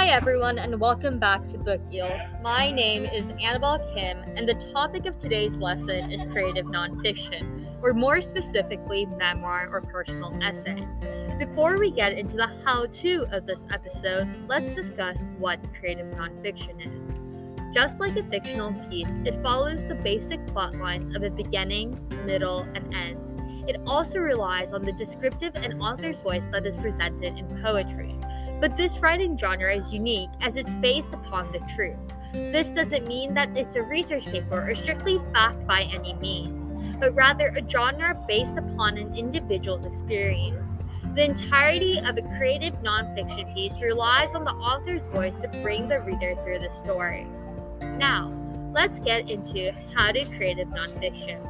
[0.00, 2.32] Hi, everyone, and welcome back to Book Eels.
[2.42, 7.92] My name is Annabelle Kim, and the topic of today's lesson is creative nonfiction, or
[7.92, 10.88] more specifically, memoir or personal essay.
[11.38, 16.80] Before we get into the how to of this episode, let's discuss what creative nonfiction
[16.80, 17.74] is.
[17.74, 22.60] Just like a fictional piece, it follows the basic plot lines of a beginning, middle,
[22.74, 23.68] and end.
[23.68, 28.18] It also relies on the descriptive and author's voice that is presented in poetry.
[28.60, 31.96] But this writing genre is unique as it's based upon the truth.
[32.32, 37.14] This doesn't mean that it's a research paper or strictly fact by any means, but
[37.14, 40.70] rather a genre based upon an individual's experience.
[41.14, 46.00] The entirety of a creative nonfiction piece relies on the author's voice to bring the
[46.00, 47.26] reader through the story.
[47.82, 48.32] Now,
[48.72, 51.44] let's get into how to creative nonfiction.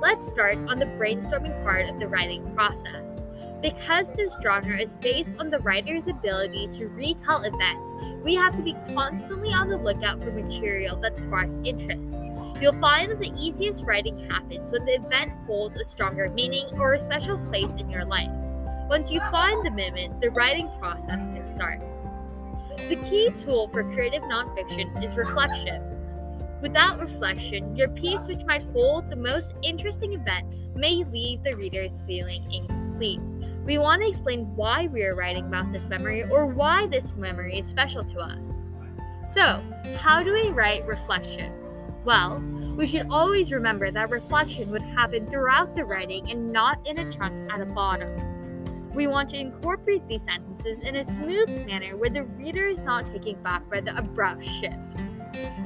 [0.00, 3.22] Let's start on the brainstorming part of the writing process.
[3.62, 8.62] Because this genre is based on the writer's ability to retell events, we have to
[8.62, 12.14] be constantly on the lookout for material that sparks interest.
[12.60, 16.94] You'll find that the easiest writing happens when the event holds a stronger meaning or
[16.94, 18.30] a special place in your life.
[18.88, 21.80] Once you find the moment, the writing process can start.
[22.88, 25.82] The key tool for creative nonfiction is reflection.
[26.62, 32.02] Without reflection, your piece, which might hold the most interesting event, may leave the readers
[32.06, 33.20] feeling incomplete.
[33.66, 37.58] We want to explain why we are writing about this memory or why this memory
[37.58, 38.46] is special to us.
[39.26, 39.60] So,
[39.96, 41.52] how do we write reflection?
[42.04, 42.38] Well,
[42.76, 47.10] we should always remember that reflection would happen throughout the writing and not in a
[47.10, 48.14] chunk at the bottom.
[48.94, 53.06] We want to incorporate these sentences in a smooth manner where the reader is not
[53.06, 54.78] taken back by the abrupt shift.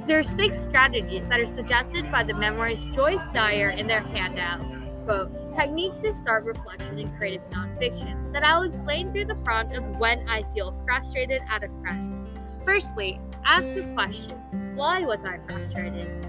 [0.06, 4.65] There are six strategies that are suggested by the memoirist Joyce Dyer in their handout.
[5.05, 9.84] Quote, techniques to start reflection in creative nonfiction that I'll explain through the prompt of
[9.98, 12.29] when I feel frustrated at a friend.
[12.65, 14.37] Firstly, ask a question
[14.75, 16.27] Why was I frustrated?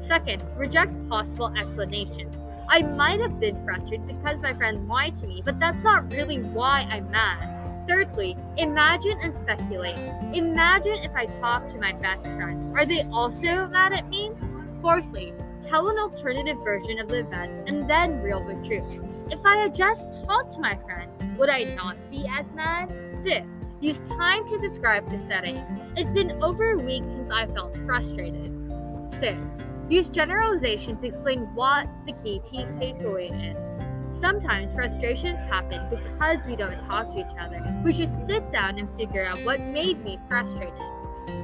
[0.00, 2.36] Second, reject possible explanations.
[2.68, 6.38] I might have been frustrated because my friend lied to me, but that's not really
[6.38, 7.86] why I'm mad.
[7.88, 9.98] Thirdly, imagine and speculate.
[10.32, 12.76] Imagine if I talk to my best friend.
[12.78, 14.30] Are they also mad at me?
[14.80, 15.34] Fourthly,
[15.70, 19.00] tell an alternative version of the events, and then reel the truth.
[19.30, 22.92] If I had just talked to my friend, would I not be as mad?
[23.22, 23.46] Fifth,
[23.80, 25.58] use time to describe the setting.
[25.96, 28.52] It's been over a week since I felt frustrated.
[29.08, 29.48] Sixth,
[29.88, 33.76] use generalization to explain what the key takeaway is.
[34.10, 37.62] Sometimes frustrations happen because we don't talk to each other.
[37.84, 40.74] We should sit down and figure out what made me frustrated.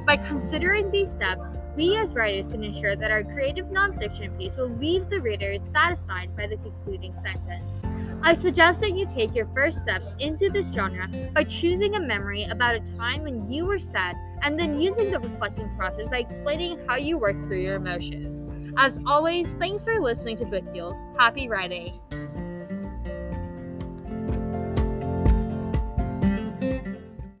[0.05, 4.69] By considering these steps, we as writers can ensure that our creative nonfiction piece will
[4.69, 7.63] leave the readers satisfied by the concluding sentence.
[8.23, 12.45] I suggest that you take your first steps into this genre by choosing a memory
[12.45, 16.79] about a time when you were sad and then using the reflecting process by explaining
[16.87, 18.45] how you work through your emotions.
[18.77, 20.97] As always, thanks for listening to Book Deals.
[21.17, 21.99] Happy writing!